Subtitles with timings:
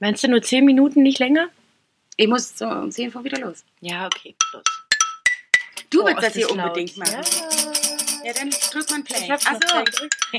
[0.00, 1.48] Meinst du nur zehn Minuten, nicht länger?
[2.16, 3.64] Ich muss so um 10 vor wieder los.
[3.80, 4.62] Ja, okay, los.
[5.90, 6.58] Du Oh, willst das hier laut.
[6.58, 7.12] unbedingt machen.
[7.14, 7.20] Ja.
[8.24, 9.22] Ja, dann drück mal Play.
[9.24, 9.84] Ich hab's Ach so.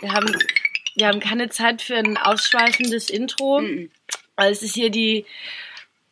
[0.00, 0.36] Wir haben,
[0.96, 3.60] wir haben keine Zeit für ein ausschweifendes Intro.
[3.60, 3.90] Mhm.
[4.36, 5.24] Also es ist hier die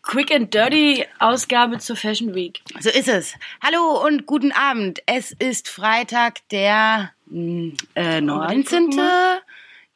[0.02, 2.60] Quick and Dirty Ausgabe zur Fashion Week.
[2.80, 3.34] So ist es.
[3.62, 5.00] Hallo und guten Abend.
[5.06, 8.90] Es ist Freitag, der mh, äh, 19.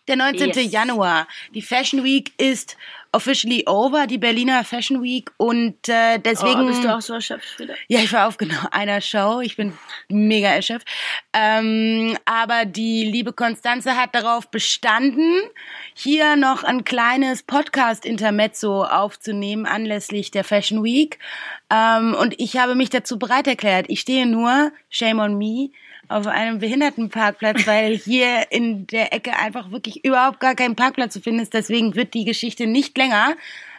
[0.09, 0.50] Der 19.
[0.50, 0.73] Yes.
[0.73, 1.26] Januar.
[1.54, 2.76] Die Fashion Week ist
[3.14, 5.31] officially over, die Berliner Fashion Week.
[5.36, 6.62] Und äh, deswegen.
[6.62, 7.75] oh, bist du auch so erschöpft wieder?
[7.89, 9.40] Ja, ich war auf genau einer Show.
[9.40, 9.72] Ich bin
[10.09, 10.86] mega erschöpft.
[11.32, 15.40] Ähm, aber die liebe Konstanze hat darauf bestanden,
[15.95, 21.18] hier noch ein kleines Podcast-Intermezzo aufzunehmen anlässlich der Fashion Week.
[21.71, 23.86] Ähm, und ich habe mich dazu bereit erklärt.
[23.89, 25.71] Ich stehe nur, shame on me,
[26.08, 31.21] auf einem Behindertenparkplatz, weil hier in der Ecke einfach wirklich überhaupt gar kein Parkplatz zu
[31.21, 31.54] finden ist.
[31.54, 33.34] Deswegen wird die Geschichte nicht länger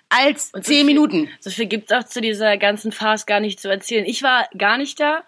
[0.09, 1.29] als Und so zehn viel- Minuten.
[1.39, 4.05] So viel gibt's auch zu dieser ganzen Farce gar nicht zu erzählen.
[4.05, 5.23] Ich war gar nicht da.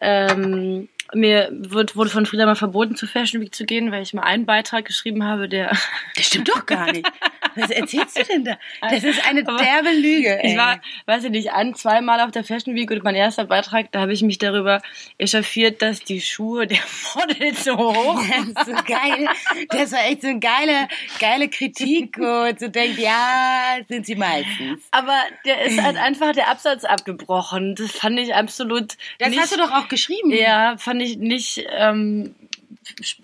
[0.00, 4.14] Ähm, mir wird, wurde von Frieda mal verboten, zur Fashion Week zu gehen, weil ich
[4.14, 5.70] mal einen Beitrag geschrieben habe, der
[6.16, 7.06] Das stimmt doch gar nicht.
[7.56, 8.58] Was erzählst du denn da?
[8.80, 10.42] Das ist eine Aber derbe Lüge.
[10.42, 10.52] Ey.
[10.52, 13.92] Ich war, weiß ich nicht, ein, zweimal auf der Fashion Week und mein erster Beitrag,
[13.92, 14.82] da habe ich mich darüber
[15.18, 16.78] echauffiert, dass die Schuhe der
[17.14, 18.22] Models so hoch
[18.54, 19.28] Das ist so geil.
[19.68, 24.82] Das war echt so eine geile, geile Kritik, wo du denkst, ja, sind sie meistens.
[24.90, 27.74] Aber der ist halt einfach der Absatz abgebrochen.
[27.74, 28.96] Das fand ich absolut.
[29.18, 30.32] Das nicht, hast du doch auch geschrieben.
[30.32, 32.34] Ja, fand ich nicht ähm,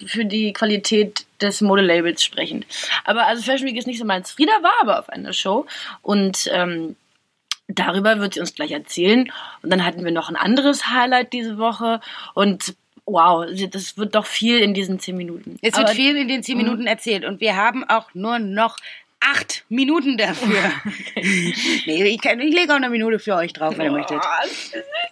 [0.07, 2.67] für die Qualität des Modelabels sprechend.
[3.05, 4.31] Aber also Fashion Week ist nicht so meins.
[4.31, 5.67] Frieda war aber auf einer Show
[6.03, 6.97] und ähm,
[7.69, 9.31] darüber wird sie uns gleich erzählen.
[9.63, 12.01] Und dann hatten wir noch ein anderes Highlight diese Woche
[12.35, 12.75] und
[13.09, 15.59] wow, das wird doch viel in diesen zehn Minuten.
[15.63, 18.77] Es wird Aber- viel in den zehn Minuten erzählt und wir haben auch nur noch
[19.21, 20.73] acht Minuten dafür.
[21.15, 24.23] nee, ich, kann, ich lege auch eine Minute für euch drauf, wenn ihr möchtet.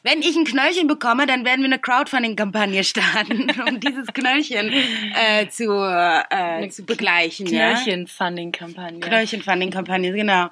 [0.02, 5.48] Wenn ich ein Knöllchen bekomme, dann werden wir eine Crowdfunding-Kampagne starten, um dieses Knöllchen äh,
[5.48, 7.46] zu, äh, zu begleichen.
[7.46, 7.72] Ja?
[7.72, 9.00] Knöllchen-Funding-Kampagne.
[9.00, 10.48] Knöllchen-Funding-Kampagne, genau.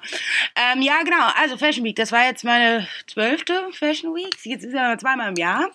[0.55, 1.29] Ähm, ja, genau.
[1.41, 4.35] Also Fashion Week, das war jetzt meine zwölfte Fashion Week.
[4.43, 5.69] Jetzt ist ja zweimal im Jahr.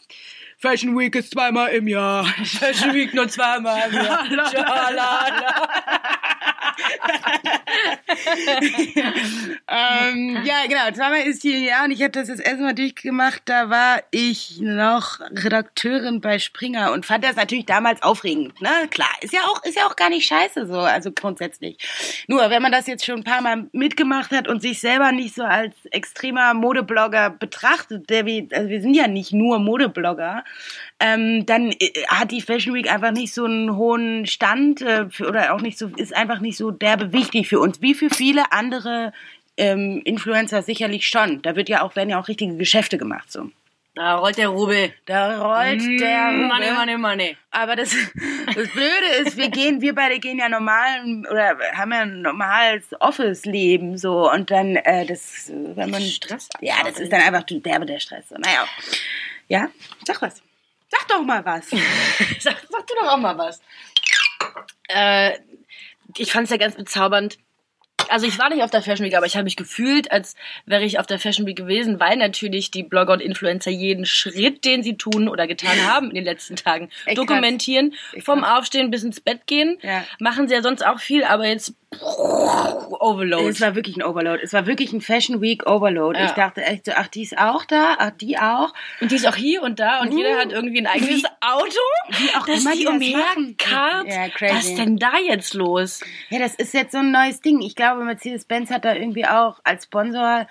[0.61, 2.25] Fashion Week ist zweimal im Jahr.
[2.45, 4.27] Fashion Week nur zweimal im Jahr.
[9.71, 10.91] Ähm, ja, genau.
[10.95, 13.43] Zweimal ist hier ja und ich hatte das jetzt erstmal durchgemacht.
[13.45, 18.61] Da war ich noch Redakteurin bei Springer und fand das natürlich damals aufregend.
[18.63, 21.77] Ne, klar, ist ja auch ist ja auch gar nicht scheiße so, also grundsätzlich.
[22.29, 25.35] Nur wenn man das jetzt schon ein paar Mal mitgemacht hat und sich selber nicht
[25.35, 30.45] so als extremer Modeblogger betrachtet, der wir, also wir sind ja nicht nur Modeblogger,
[31.01, 35.29] ähm, dann äh, hat die Fashion Week einfach nicht so einen hohen Stand äh, für,
[35.29, 38.53] oder auch nicht so, ist einfach nicht so derbe wichtig für uns, wie für viele
[38.53, 39.13] andere
[39.57, 41.43] ähm, Influencer sicherlich schon.
[41.43, 43.51] Da wird ja auch, werden ja auch richtige Geschäfte gemacht so.
[43.95, 44.95] Da rollt der Rubel.
[45.07, 46.47] Da rollt der Rubel.
[46.47, 47.37] Money, money, money.
[47.51, 47.91] Aber das,
[48.47, 52.85] das Blöde ist, wir gehen, wir beide gehen ja normal oder haben ja ein normales
[53.01, 57.59] Office-Leben so und dann äh, das, wenn man Stress ja, das ist dann einfach der
[57.59, 58.29] derbe der Stress.
[58.29, 58.69] So, naja,
[59.49, 59.69] ja,
[60.07, 60.43] sag was,
[60.89, 61.69] sag doch mal was.
[62.41, 63.61] Sag, sag du doch auch mal was.
[64.89, 65.39] Äh,
[66.17, 67.39] ich fand es ja ganz bezaubernd.
[68.09, 70.85] Also ich war nicht auf der Fashion Week, aber ich habe mich gefühlt, als wäre
[70.85, 74.83] ich auf der Fashion Week gewesen, weil natürlich die Blogger und Influencer jeden Schritt, den
[74.83, 77.95] sie tun oder getan haben in den letzten Tagen, Echt dokumentieren.
[78.21, 78.45] Vom.
[78.45, 79.79] Aufstehen bis ins Bett gehen.
[79.83, 80.05] Ja.
[80.21, 83.49] Machen sie ja sonst auch viel, aber jetzt Overload.
[83.49, 84.43] Es war wirklich ein Overload.
[84.43, 86.19] Es war wirklich ein Fashion Week Overload.
[86.19, 86.27] Ja.
[86.27, 88.75] Ich dachte echt so, ach, die ist auch da, ach, die auch.
[89.01, 91.81] Und die ist auch hier und da und jeder hat irgendwie ein eigenes Auto.
[92.11, 93.17] Wie auch das immer die.
[93.57, 94.07] Card.
[94.07, 94.55] Ja, crazy.
[94.55, 96.01] Was ist denn da jetzt los?
[96.29, 97.63] Ja, das ist jetzt so ein neues Ding.
[97.63, 100.47] Ich glaube, Mercedes-Benz hat da irgendwie auch als Sponsor,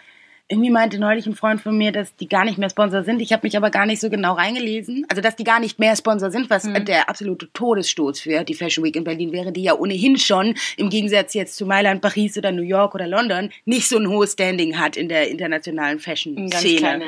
[0.49, 3.21] irgendwie meinte neulich ein Freund von mir, dass die gar nicht mehr Sponsor sind.
[3.21, 5.05] Ich habe mich aber gar nicht so genau reingelesen.
[5.09, 8.85] Also, dass die gar nicht mehr Sponsor sind, was der absolute Todesstoß für die Fashion
[8.85, 12.53] Week in Berlin wäre, die ja ohnehin schon, im Gegensatz jetzt zu Mailand, Paris oder
[12.53, 17.07] New York oder London, nicht so ein hohes Standing hat in der internationalen Fashion-Szene.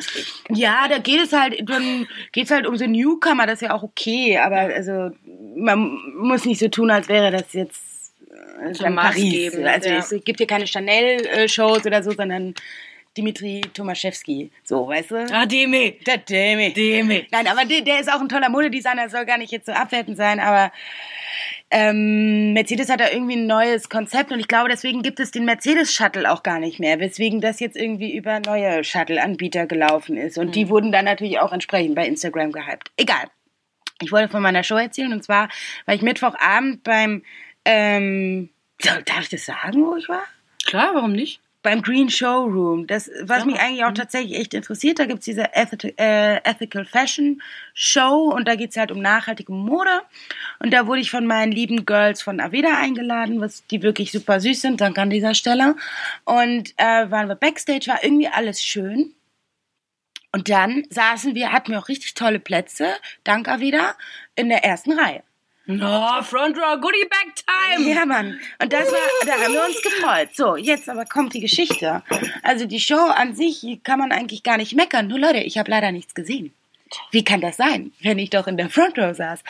[0.50, 3.84] Ja, da geht es halt, dann geht's halt um so Newcomer, das ist ja auch
[3.84, 5.12] okay, aber also
[5.56, 8.14] man muss nicht so tun, als wäre das jetzt
[8.62, 9.24] äh, So dann Paris.
[9.24, 9.98] maßgebend, Also ja.
[10.00, 12.54] es gibt hier keine Chanel-Shows oder so, sondern
[13.18, 15.28] Dimitri Tomaszewski, so, weißt du?
[15.32, 16.00] Ah, Demi.
[16.06, 16.72] Der Demi.
[16.74, 17.28] Demi.
[17.32, 20.16] Nein, aber der, der ist auch ein toller Modedesigner, soll gar nicht jetzt so abwertend
[20.18, 20.72] sein, aber
[21.72, 25.46] ähm, Mercedes hat da irgendwie ein neues Konzept und ich glaube, deswegen gibt es den
[25.46, 30.38] Mercedes-Shuttle auch gar nicht mehr, weswegen das jetzt irgendwie über neue Shuttle-Anbieter gelaufen ist.
[30.38, 32.92] Und die wurden dann natürlich auch entsprechend bei Instagram gehypt.
[32.98, 33.26] Egal.
[34.02, 35.50] Ich wollte von meiner Show erzählen und zwar
[35.86, 37.24] war ich Mittwochabend beim
[37.66, 40.24] Ähm, darf ich das sagen, wo ich war?
[40.66, 41.42] Klar, warum nicht?
[41.62, 43.46] Beim Green Showroom, das, was Ja.
[43.46, 47.42] mich eigentlich auch tatsächlich echt interessiert, da gibt's diese Eth äh, Ethical Fashion
[47.74, 50.02] Show und da geht's halt um nachhaltige Mode.
[50.60, 54.40] Und da wurde ich von meinen lieben Girls von Aveda eingeladen, was die wirklich super
[54.40, 55.76] süß sind, danke an dieser Stelle.
[56.24, 59.14] Und äh, waren wir Backstage, war irgendwie alles schön.
[60.32, 63.96] Und dann saßen wir, hatten wir auch richtig tolle Plätze, dank Aveda,
[64.36, 65.24] in der ersten Reihe.
[65.72, 67.88] No, Front Row, Goodie Bag Time!
[67.88, 68.40] Ja, Mann.
[68.60, 70.30] Und das war, da haben wir uns gefreut.
[70.34, 72.02] So, jetzt aber kommt die Geschichte.
[72.42, 75.06] Also die Show an sich kann man eigentlich gar nicht meckern.
[75.06, 76.56] Nur Leute, ich habe leider nichts gesehen.
[77.12, 79.44] Wie kann das sein, wenn ich doch in der Front Row saß?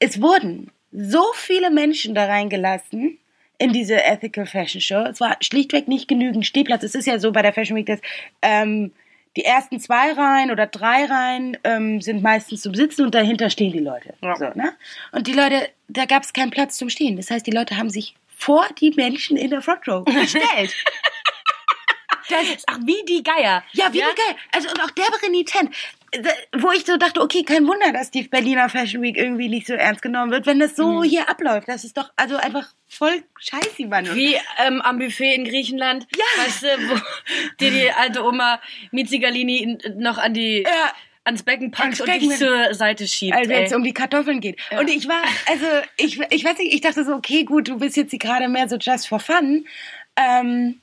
[0.00, 3.18] Es wurden so viele Menschen da reingelassen
[3.58, 5.04] in diese Ethical Fashion Show.
[5.04, 6.82] Es war schlichtweg nicht genügend Stehplatz.
[6.82, 8.00] Es ist ja so bei der Fashion Week, dass
[8.42, 8.90] ähm,
[9.36, 13.72] die ersten zwei Reihen oder drei Reihen ähm, sind meistens zum Sitzen und dahinter stehen
[13.72, 14.14] die Leute.
[14.22, 14.36] Ja.
[14.36, 14.72] So, ne?
[15.12, 17.16] Und die Leute, da gab es keinen Platz zum Stehen.
[17.16, 20.74] Das heißt, die Leute haben sich vor die Menschen in der Front Row gestellt.
[22.28, 23.62] Das, ach, wie die Geier.
[23.72, 24.36] Ja, wie geil.
[24.52, 25.74] Also und auch der renitent.
[26.56, 29.72] Wo ich so dachte, okay, kein Wunder, dass die Berliner Fashion Week irgendwie nicht so
[29.74, 31.66] ernst genommen wird, wenn das so hier abläuft.
[31.66, 34.14] Das ist doch also einfach voll scheiße, Mann.
[34.14, 36.06] Wie ähm, am Buffet in Griechenland.
[36.16, 36.44] Ja.
[36.44, 37.00] Weißt du, wo
[37.58, 38.60] die, die alte Oma
[38.92, 40.92] Mizi Galini in- noch an die, Ja.
[41.24, 43.34] ans Becken packt Ans und Becken dich mit- zur Seite schiebt.
[43.36, 44.60] Also wenn es um die Kartoffeln geht.
[44.70, 44.78] Ja.
[44.78, 45.66] Und ich war, also
[45.96, 48.68] ich, ich weiß nicht, ich dachte so, okay, gut, du bist jetzt hier gerade mehr
[48.68, 49.66] so just for fun.
[50.16, 50.80] Ähm,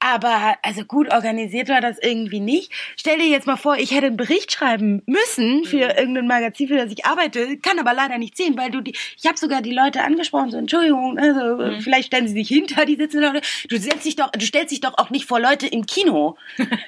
[0.00, 2.72] aber also gut organisiert war das irgendwie nicht.
[2.96, 5.98] Stell dir jetzt mal vor, ich hätte einen Bericht schreiben müssen für Mhm.
[5.98, 9.26] irgendein Magazin, für das ich arbeite, kann aber leider nicht sehen, weil du die, ich
[9.26, 11.80] habe sogar die Leute angesprochen, so Entschuldigung, also Mhm.
[11.80, 13.46] vielleicht stellen sie sich hinter die sitzenden Leute.
[13.68, 16.36] Du setzt dich doch, du stellst dich doch auch nicht vor Leute im Kino.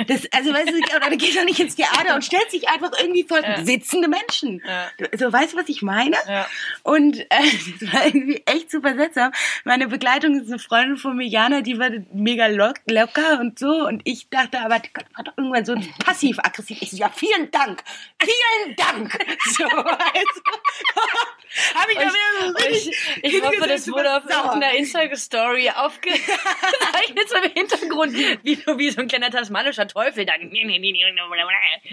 [0.07, 2.91] Das, also weißt du, oder du gehst doch nicht ins Theater und stellst dich einfach
[3.01, 3.65] irgendwie vor Ja.
[3.65, 4.62] sitzende Menschen.
[4.67, 4.89] Ja.
[4.99, 6.17] Du, so weißt du, was ich meine?
[6.29, 6.47] Ja.
[6.83, 7.27] Und äh,
[7.81, 9.33] das war irgendwie echt super seltsam.
[9.65, 13.87] Meine Begleitung ist eine Freundin von mir, Jana, die war mega lock, locker und so.
[13.87, 15.75] Und ich dachte, aber Gott, war doch irgendwann so
[16.05, 16.79] passiv-aggressiv.
[16.81, 17.82] Ich so, ja, vielen Dank.
[18.20, 19.19] Vielen Dank.
[19.56, 19.81] So, also,
[21.75, 24.44] habe ich Ich, richtig ich hoffe, das wurde auf sauer.
[24.47, 28.12] irgendeiner Insta-Story aufgezeichnet, so im Hintergrund,
[28.43, 30.25] wie, so- wie so ein kleiner tasmanischer Teufel.
[30.25, 30.50] Dann.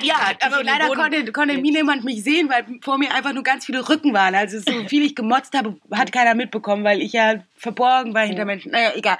[0.03, 3.65] Ja, aber leider konnte, konnte mir niemand mich sehen, weil vor mir einfach nur ganz
[3.65, 4.35] viele Rücken waren.
[4.35, 8.45] Also so viel ich gemotzt habe, hat keiner mitbekommen, weil ich ja verborgen war hinter
[8.45, 8.71] Menschen.
[8.71, 9.17] Naja, egal.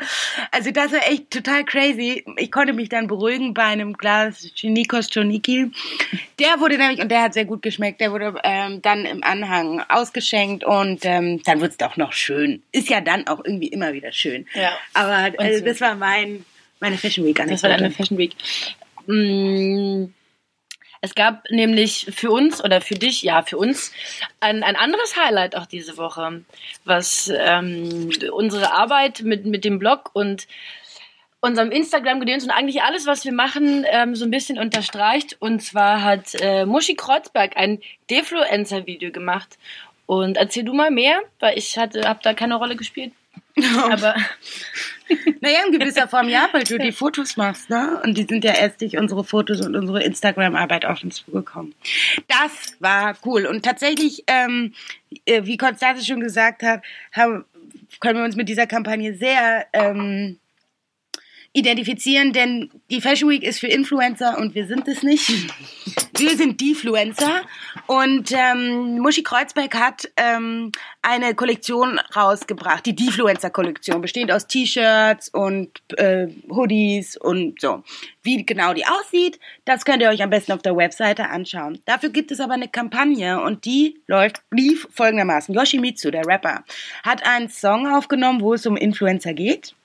[0.51, 1.76] Also das war echt total crazy.
[2.37, 5.71] Ich konnte mich dann beruhigen bei einem Glas Nikos Choniki.
[6.39, 9.81] Der wurde nämlich, und der hat sehr gut geschmeckt, der wurde ähm, dann im Anhang
[9.89, 12.63] ausgeschenkt und ähm, dann wurde es doch noch schön.
[12.71, 14.45] Ist ja dann auch irgendwie immer wieder schön.
[14.53, 14.71] Ja.
[14.93, 15.65] Aber also, so.
[15.65, 16.45] das war mein,
[16.79, 18.35] meine Fashion Week Das war deine Fashion Week.
[19.07, 20.11] Mm,
[21.01, 23.91] Es gab nämlich für uns oder für dich, ja, für uns
[24.39, 26.43] ein, ein anderes Highlight auch diese Woche,
[26.85, 30.47] was ähm, unsere Arbeit mit, mit dem Blog und
[31.39, 35.37] unserem Instagram-Gedöns und eigentlich alles, was wir machen, ähm, so ein bisschen unterstreicht.
[35.39, 37.79] Und zwar hat äh, Muschi Kreuzberg ein
[38.09, 39.57] Defluencer-Video gemacht.
[40.05, 43.11] Und erzähl du mal mehr, weil ich hatte, hab da keine Rolle gespielt.
[43.91, 44.15] Aber
[45.41, 47.99] Naja, in gewisser Form ja, weil du die Fotos machst, ne?
[48.03, 51.73] Und die sind ja erst durch unsere Fotos und unsere Instagram-Arbeit auf uns zugekommen.
[52.27, 53.45] Das war cool.
[53.45, 54.73] Und tatsächlich, ähm,
[55.25, 56.81] äh, wie Konstanze schon gesagt hat,
[57.11, 57.45] haben,
[57.99, 60.37] können wir uns mit dieser Kampagne sehr ähm,
[61.53, 65.29] identifizieren, denn die Fashion Week ist für Influencer und wir sind es nicht.
[66.17, 67.43] Wir sind Defluencer
[67.85, 70.71] und ähm, Muschi Kreuzberg hat ähm,
[71.03, 77.83] eine Kollektion rausgebracht, die Defluencer-Kollektion, bestehend aus T-Shirts und äh, Hoodies und so.
[78.23, 81.79] Wie genau die aussieht, das könnt ihr euch am besten auf der Webseite anschauen.
[81.85, 85.53] Dafür gibt es aber eine Kampagne und die läuft, lief folgendermaßen.
[85.53, 86.63] Yoshimitsu, der Rapper,
[87.03, 89.75] hat einen Song aufgenommen, wo es um Influencer geht.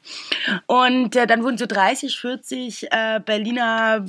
[0.66, 4.04] Und äh, dann wurden so 30, 40 äh, Berliner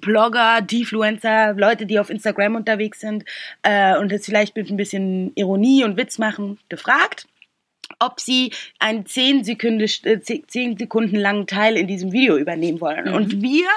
[0.00, 3.24] Blogger, Defluencer, Leute, die auf Instagram unterwegs sind
[3.62, 7.26] äh, und das vielleicht mit ein bisschen Ironie und Witz machen, gefragt
[7.98, 13.08] ob sie einen 10 Sekunden, äh, 10 Sekunden langen Teil in diesem Video übernehmen wollen.
[13.08, 13.68] Und wir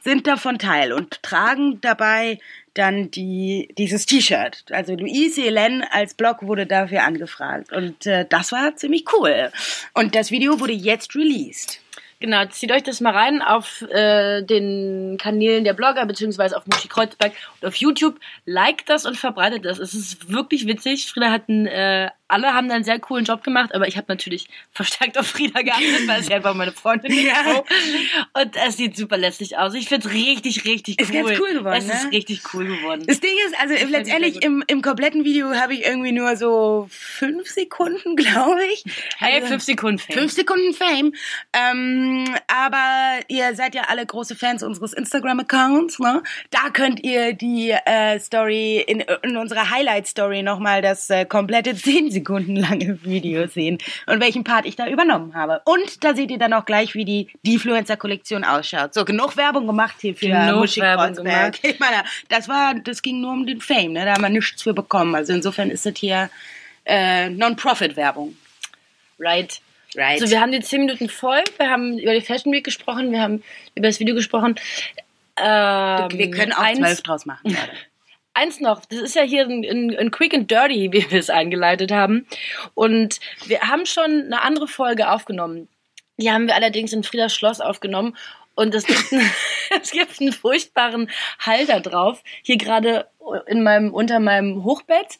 [0.00, 2.38] sind davon Teil und tragen dabei
[2.74, 4.64] dann die, dieses T-Shirt.
[4.70, 7.72] Also Louise Helen als Blog wurde dafür angefragt.
[7.72, 9.50] Und äh, das war ziemlich cool.
[9.94, 11.80] Und das Video wurde jetzt released.
[12.20, 16.88] Genau, zieht euch das mal rein auf äh, den Kanälen der Blogger, beziehungsweise auf Muschi
[16.88, 18.18] Kreuzberg und auf YouTube.
[18.46, 19.78] Liked das und verbreitet das.
[19.78, 21.06] Es ist wirklich witzig.
[21.06, 24.48] Frieda hat ein äh, alle haben einen sehr coolen Job gemacht, aber ich habe natürlich
[24.72, 27.24] verstärkt auf Frieda geachtet, weil sie einfach meine Freundin ist.
[27.24, 27.62] Ja.
[28.32, 29.72] Und es sieht super lässig aus.
[29.74, 31.04] Ich find's richtig, richtig cool.
[31.04, 32.10] Ist ganz cool geworden, Es ist ne?
[32.12, 33.04] richtig cool geworden.
[33.06, 37.48] Das Ding ist, also letztendlich im, im kompletten Video habe ich irgendwie nur so fünf
[37.48, 38.84] Sekunden, glaube ich.
[39.18, 40.18] Hey, Also- fünf Sekunden Fame.
[40.18, 41.12] Fünf Sekunden Fame.
[41.52, 46.00] Ähm, aber ihr seid ja alle große Fans unseres Instagram-Accounts.
[46.00, 46.22] Ne?
[46.50, 52.10] Da könnt ihr die äh, Story in, in unserer Highlight-Story nochmal das äh, komplette 10
[52.24, 55.60] Sekunden lange Video sehen und welchen Part ich da übernommen habe.
[55.64, 58.94] Und da seht ihr dann auch gleich, wie die Defluencer-Kollektion ausschaut.
[58.94, 61.58] So, genug Werbung gemacht hier für Genug Muschi Werbung Kreuzberg.
[61.62, 64.04] Ich meine, das war, das ging nur um den Fame, ne?
[64.04, 65.14] Da haben wir nichts für bekommen.
[65.14, 66.30] Also insofern ist das hier
[66.86, 68.36] äh, Non-Profit-Werbung.
[69.18, 69.60] Right.
[69.96, 70.20] Right.
[70.20, 73.20] Also wir haben die 10 Minuten voll, wir haben über die Fashion Week gesprochen, wir
[73.20, 73.44] haben
[73.76, 74.56] über das Video gesprochen.
[75.36, 77.56] Ähm, wir können auch eins, zwölf draus machen.
[78.34, 81.30] Eins noch, das ist ja hier ein, ein, ein Quick and Dirty, wie wir es
[81.30, 82.26] eingeleitet haben.
[82.74, 85.68] Und wir haben schon eine andere Folge aufgenommen.
[86.16, 88.16] Die haben wir allerdings in Friedas Schloss aufgenommen.
[88.56, 89.30] Und es gibt, einen,
[89.82, 92.22] es gibt einen furchtbaren Halter drauf.
[92.42, 93.08] Hier gerade
[93.46, 95.18] in meinem, unter meinem Hochbett,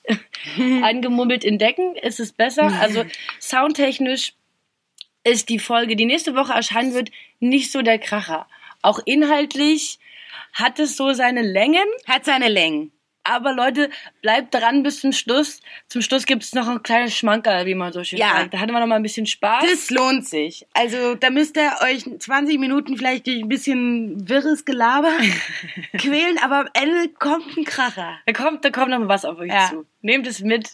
[0.83, 2.73] eingemummelt in Decken, ist es besser.
[2.81, 3.05] Also
[3.41, 4.35] soundtechnisch
[5.25, 8.47] ist die Folge, die nächste Woche erscheinen wird, nicht so der Kracher.
[8.83, 9.99] Auch inhaltlich
[10.53, 11.87] hat es so seine Längen.
[12.07, 12.93] Hat seine Längen.
[13.25, 13.91] Aber Leute,
[14.23, 15.61] bleibt dran bis zum Schluss.
[15.89, 18.33] Zum Schluss gibt es noch ein kleines Schmankerl, wie man so schön Ja.
[18.37, 18.55] sagt.
[18.55, 19.65] Da hatten wir noch mal ein bisschen Spaß.
[19.69, 20.67] Das lohnt sich.
[20.75, 25.11] Also da müsst ihr euch 20 Minuten vielleicht durch ein bisschen wirres Gelaber
[25.99, 28.19] quälen, aber am Ende kommt ein Kracher.
[28.27, 29.69] da kommt, da kommt noch mal was auf euch Ja.
[29.71, 29.87] zu.
[30.03, 30.69] Nehmt es mit.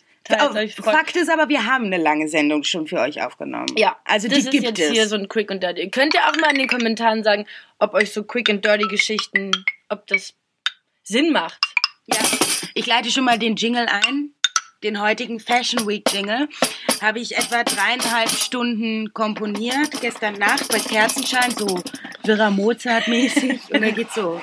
[0.83, 3.67] Fakt ist aber, wir haben eine lange Sendung schon für euch aufgenommen.
[3.77, 4.91] Ja, also das die ist gibt jetzt es.
[4.93, 5.83] hier so ein Quick and Dirty.
[5.83, 7.47] Ihr könnt ja auch mal in den Kommentaren sagen,
[7.79, 9.51] ob euch so Quick and Dirty Geschichten,
[9.89, 10.35] ob das
[11.03, 11.59] Sinn macht.
[12.13, 12.21] Ja,
[12.75, 14.35] ich leite schon mal den Jingle ein.
[14.83, 16.49] Den heutigen Fashion Week Jingle
[17.03, 20.01] habe ich etwa dreieinhalb Stunden komponiert.
[20.01, 21.83] Gestern Nacht bei Kerzenschein, so
[22.25, 23.61] wirrer Mozart-mäßig.
[23.71, 24.41] Und dann geht's so.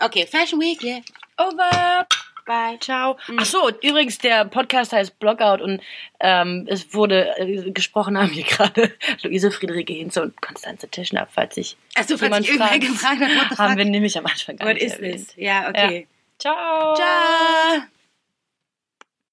[0.00, 1.00] Okay, Fashion Week, yeah.
[1.38, 2.06] Over.
[2.48, 2.78] Bye.
[2.80, 3.18] Ciao.
[3.28, 3.36] Mhm.
[3.40, 5.82] Ach so, übrigens, der Podcast heißt Blockout und
[6.18, 8.90] ähm, es wurde äh, gesprochen haben hier gerade
[9.22, 13.58] Luise Friederike Hinze und Konstanze Tischner, falls sich Achso, falls jemand irgendwer fragt, gefragt hat,
[13.58, 15.26] haben wir nämlich am Anfang gar What nicht is erwähnt.
[15.26, 15.34] this?
[15.36, 16.06] Ja, okay.
[16.38, 16.94] Ciao.
[16.94, 17.82] Ciao.